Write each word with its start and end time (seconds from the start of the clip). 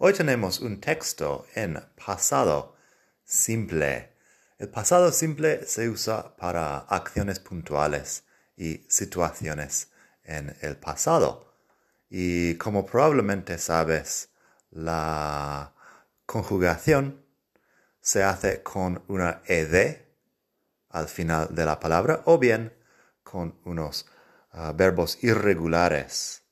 Hoy 0.00 0.12
tenemos 0.12 0.60
un 0.60 0.80
texto 0.80 1.44
en 1.56 1.76
pasado 2.06 2.76
simple. 3.24 4.12
El 4.56 4.68
pasado 4.68 5.10
simple 5.10 5.66
se 5.66 5.88
usa 5.88 6.36
para 6.36 6.78
acciones 6.78 7.40
puntuales 7.40 8.22
y 8.56 8.86
situaciones 8.88 9.88
en 10.22 10.56
el 10.60 10.76
pasado. 10.76 11.52
Y 12.08 12.54
como 12.58 12.86
probablemente 12.86 13.58
sabes, 13.58 14.28
la 14.70 15.72
conjugación 16.26 17.20
se 18.00 18.22
hace 18.22 18.62
con 18.62 19.02
una 19.08 19.42
ed 19.46 19.96
al 20.90 21.08
final 21.08 21.52
de 21.56 21.64
la 21.64 21.80
palabra 21.80 22.22
o 22.26 22.38
bien 22.38 22.72
con 23.24 23.58
unos 23.64 24.06
ah, 24.52 24.72
verbos 24.76 25.18
irregulares 25.24 26.44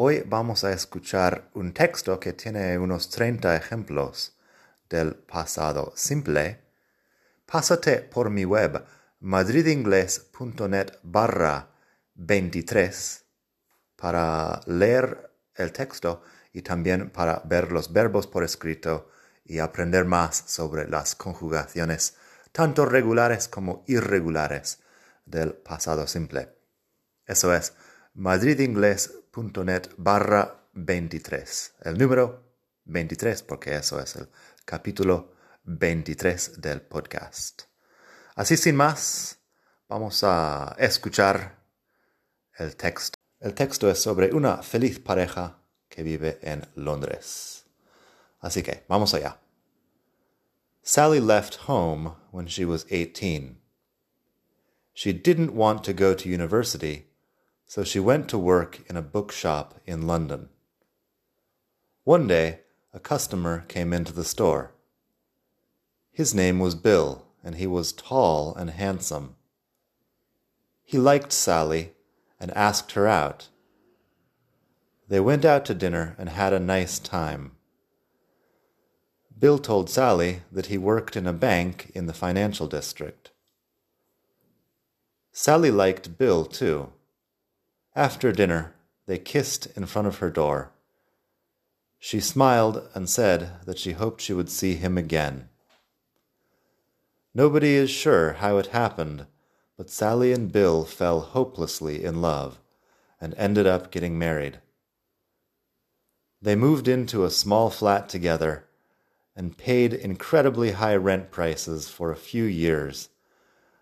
Hoy 0.00 0.22
vamos 0.24 0.62
a 0.62 0.70
escuchar 0.70 1.50
un 1.54 1.72
texto 1.72 2.20
que 2.20 2.32
tiene 2.32 2.78
unos 2.78 3.10
30 3.10 3.56
ejemplos 3.56 4.38
del 4.88 5.16
pasado 5.16 5.92
simple. 5.96 6.60
Pásate 7.44 8.02
por 8.02 8.30
mi 8.30 8.44
web 8.44 8.84
madridingles.net 9.18 11.00
barra 11.02 11.70
23 12.14 13.24
para 13.96 14.60
leer 14.66 15.32
el 15.56 15.72
texto 15.72 16.22
y 16.52 16.62
también 16.62 17.10
para 17.10 17.42
ver 17.44 17.72
los 17.72 17.92
verbos 17.92 18.28
por 18.28 18.44
escrito 18.44 19.10
y 19.44 19.58
aprender 19.58 20.04
más 20.04 20.44
sobre 20.46 20.88
las 20.88 21.16
conjugaciones, 21.16 22.14
tanto 22.52 22.86
regulares 22.86 23.48
como 23.48 23.82
irregulares, 23.88 24.78
del 25.26 25.54
pasado 25.54 26.06
simple. 26.06 26.56
Eso 27.26 27.52
es 27.52 27.72
madridingles.net 28.14 29.27
barra 29.96 30.68
23. 30.72 31.74
El 31.84 31.98
número 31.98 32.44
23 32.84 33.42
porque 33.42 33.76
eso 33.76 34.00
es 34.00 34.16
el 34.16 34.28
capítulo 34.64 35.32
23 35.64 36.60
del 36.60 36.80
podcast. 36.80 37.62
Así 38.34 38.56
sin 38.56 38.76
más, 38.76 39.38
vamos 39.88 40.22
a 40.24 40.76
escuchar 40.78 41.58
el 42.58 42.76
texto. 42.76 43.16
El 43.40 43.54
texto 43.54 43.90
es 43.90 44.00
sobre 44.00 44.32
una 44.32 44.62
feliz 44.62 44.98
pareja 44.98 45.58
que 45.88 46.02
vive 46.02 46.38
en 46.42 46.66
Londres. 46.74 47.64
Así 48.40 48.62
que, 48.62 48.84
vamos 48.88 49.14
allá. 49.14 49.38
Sally 50.82 51.20
left 51.20 51.68
home 51.68 52.12
when 52.30 52.46
she 52.46 52.64
was 52.64 52.86
18. 52.90 53.58
She 54.94 55.12
didn't 55.12 55.52
want 55.52 55.84
to 55.84 55.92
go 55.92 56.14
to 56.14 56.28
university 56.28 57.07
so 57.68 57.84
she 57.84 58.00
went 58.00 58.30
to 58.30 58.38
work 58.38 58.80
in 58.88 58.96
a 58.96 59.02
bookshop 59.02 59.78
in 59.84 60.06
London. 60.06 60.48
One 62.02 62.26
day, 62.26 62.60
a 62.94 62.98
customer 62.98 63.66
came 63.68 63.92
into 63.92 64.10
the 64.10 64.24
store. 64.24 64.72
His 66.10 66.34
name 66.34 66.60
was 66.60 66.74
Bill, 66.74 67.26
and 67.44 67.56
he 67.56 67.66
was 67.66 67.92
tall 67.92 68.54
and 68.54 68.70
handsome. 68.70 69.36
He 70.82 70.96
liked 70.96 71.30
Sally 71.30 71.92
and 72.40 72.50
asked 72.52 72.92
her 72.92 73.06
out. 73.06 73.48
They 75.06 75.20
went 75.20 75.44
out 75.44 75.66
to 75.66 75.74
dinner 75.74 76.16
and 76.18 76.30
had 76.30 76.54
a 76.54 76.58
nice 76.58 76.98
time. 76.98 77.52
Bill 79.38 79.58
told 79.58 79.90
Sally 79.90 80.40
that 80.50 80.66
he 80.66 80.78
worked 80.78 81.16
in 81.16 81.26
a 81.26 81.34
bank 81.34 81.92
in 81.94 82.06
the 82.06 82.14
financial 82.14 82.66
district. 82.66 83.30
Sally 85.32 85.70
liked 85.70 86.16
Bill, 86.16 86.46
too 86.46 86.92
after 87.98 88.30
dinner, 88.30 88.74
they 89.06 89.18
kissed 89.18 89.66
in 89.76 89.84
front 89.84 90.06
of 90.06 90.18
her 90.18 90.30
door. 90.30 90.70
She 91.98 92.20
smiled 92.20 92.88
and 92.94 93.10
said 93.10 93.54
that 93.64 93.78
she 93.78 93.92
hoped 93.92 94.20
she 94.20 94.32
would 94.32 94.48
see 94.48 94.76
him 94.76 94.96
again. 94.96 95.48
Nobody 97.34 97.74
is 97.74 97.90
sure 97.90 98.34
how 98.34 98.56
it 98.58 98.68
happened, 98.68 99.26
but 99.76 99.90
Sally 99.90 100.32
and 100.32 100.52
Bill 100.52 100.84
fell 100.84 101.20
hopelessly 101.20 102.04
in 102.04 102.22
love 102.22 102.60
and 103.20 103.34
ended 103.36 103.66
up 103.66 103.90
getting 103.90 104.16
married. 104.16 104.60
They 106.40 106.54
moved 106.54 106.86
into 106.86 107.24
a 107.24 107.30
small 107.30 107.68
flat 107.68 108.08
together 108.08 108.64
and 109.34 109.58
paid 109.58 109.92
incredibly 109.92 110.70
high 110.70 110.94
rent 110.96 111.32
prices 111.32 111.88
for 111.88 112.12
a 112.12 112.16
few 112.16 112.44
years 112.44 113.08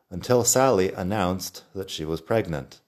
until 0.09 0.43
Sally 0.43 0.91
announced 0.93 1.65
that 1.75 1.91
she 1.91 2.07
was 2.07 2.23
pregnant. 2.23 2.81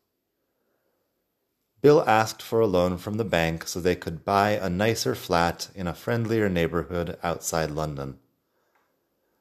Bill 1.80 2.02
asked 2.08 2.42
for 2.42 2.60
a 2.60 2.66
loan 2.66 2.98
from 2.98 3.14
the 3.14 3.24
bank 3.24 3.68
so 3.68 3.78
they 3.78 3.94
could 3.94 4.24
buy 4.24 4.50
a 4.50 4.68
nicer 4.68 5.14
flat 5.14 5.68
in 5.74 5.86
a 5.86 5.94
friendlier 5.94 6.48
neighborhood 6.48 7.16
outside 7.22 7.70
London. 7.70 8.18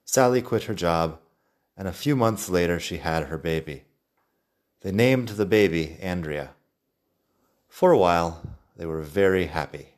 Sally 0.06 0.42
quit 0.42 0.64
her 0.64 0.76
job, 0.76 1.20
and 1.76 1.88
a 1.88 1.94
few 1.94 2.16
months 2.16 2.50
later 2.50 2.80
she 2.80 2.98
had 2.98 3.26
her 3.26 3.38
baby. 3.38 3.86
They 4.82 4.92
named 4.92 5.30
the 5.30 5.46
baby 5.46 5.98
Andrea. 6.00 6.52
For 7.68 7.92
a 7.92 7.98
while, 7.98 8.42
they 8.76 8.86
were 8.86 9.02
very 9.02 9.48
happy. 9.48 9.96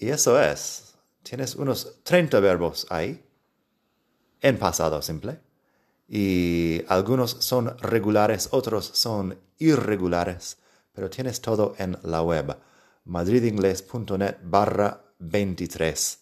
Y 0.00 0.08
eso 0.08 0.36
es. 0.36 0.96
Tienes 1.24 1.56
unos 1.56 2.02
30 2.04 2.40
verbos 2.40 2.84
ahí, 2.90 3.18
en 4.42 4.58
pasado 4.58 5.02
simple 5.02 5.38
y 6.14 6.84
algunos 6.88 7.30
son 7.40 7.74
regulares, 7.78 8.50
otros 8.50 8.84
son 8.84 9.38
irregulares, 9.56 10.58
pero 10.92 11.08
tienes 11.08 11.40
todo 11.40 11.74
en 11.78 11.96
la 12.02 12.20
web 12.20 12.54
madridingles.net 13.06 14.36
barra 14.42 15.00
23. 15.20 16.18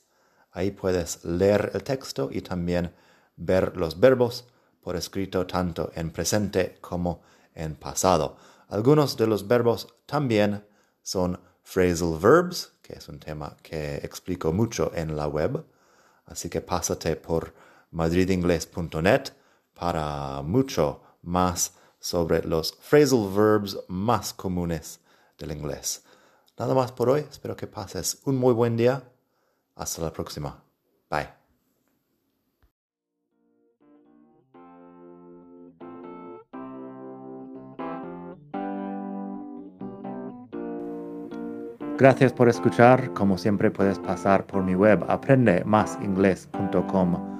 Ahí 0.53 0.71
puedes 0.71 1.25
leer 1.25 1.73
el 1.75 1.83
texto 1.83 2.29
y 2.31 2.41
también 2.41 2.95
ver 3.35 3.77
los 3.77 3.99
verbos 3.99 4.45
por 4.81 4.95
escrito 4.95 5.45
tanto 5.45 5.91
en 5.97 6.13
presente 6.13 6.79
como 6.81 7.23
en 7.53 7.75
pasado. 7.75 8.37
Algunos 8.69 9.17
de 9.17 9.27
los 9.27 9.49
verbos 9.49 9.89
también 10.07 10.65
son 11.03 11.41
phrasal 11.65 12.17
verbs, 12.17 12.75
que 12.81 12.93
es 12.93 13.09
un 13.09 13.19
tema 13.19 13.57
que 13.61 13.97
explico 13.97 14.53
mucho 14.53 14.93
en 14.95 15.17
la 15.17 15.27
web. 15.27 15.65
Así 16.27 16.49
que 16.49 16.61
pásate 16.61 17.17
por 17.17 17.53
madridingles.net 17.91 19.40
para 19.81 20.43
mucho 20.43 21.01
más 21.23 21.73
sobre 21.99 22.43
los 22.43 22.75
phrasal 22.75 23.31
verbs 23.35 23.79
más 23.89 24.35
comunes 24.35 25.01
del 25.39 25.53
inglés. 25.53 26.05
Nada 26.59 26.75
más 26.75 26.93
por 26.93 27.09
hoy, 27.09 27.25
espero 27.31 27.57
que 27.57 27.67
pases 27.67 28.21
un 28.27 28.37
muy 28.37 28.53
buen 28.53 28.77
día. 28.77 29.03
Hasta 29.77 30.03
la 30.03 30.13
próxima. 30.13 30.63
Bye. 31.09 31.31
Gracias 41.97 42.35
por 42.35 42.51
escuchar. 42.51 43.15
Como 43.15 43.39
siempre 43.39 43.71
puedes 43.71 43.99
pasar 43.99 44.47
por 44.47 44.63
mi 44.63 44.75
web 44.75 45.03
aprendemasingles.com 45.09 47.40